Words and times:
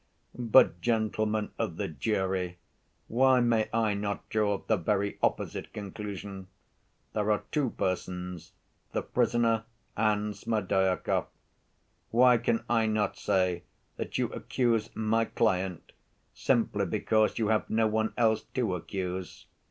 But, 0.33 0.81
gentlemen 0.81 1.51
of 1.59 1.77
the 1.77 1.87
jury, 1.87 2.57
why 3.07 3.39
may 3.39 3.69
I 3.71 3.93
not 3.93 4.27
draw 4.29 4.57
the 4.65 4.75
very 4.75 5.19
opposite 5.21 5.73
conclusion? 5.73 6.47
There 7.13 7.31
are 7.31 7.43
two 7.51 7.69
persons—the 7.69 9.01
prisoner 9.03 9.65
and 9.95 10.33
Smerdyakov. 10.35 11.27
Why 12.09 12.39
can 12.39 12.63
I 12.67 12.87
not 12.87 13.15
say 13.15 13.61
that 13.97 14.17
you 14.17 14.29
accuse 14.33 14.89
my 14.95 15.25
client, 15.25 15.91
simply 16.33 16.87
because 16.87 17.37
you 17.37 17.49
have 17.49 17.69
no 17.69 17.85
one 17.85 18.13
else 18.17 18.45
to 18.55 18.73
accuse? 18.73 19.45